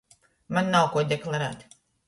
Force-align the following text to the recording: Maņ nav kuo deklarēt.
Maņ 0.57 0.71
nav 0.77 0.89
kuo 0.95 1.05
deklarēt. 1.13 1.65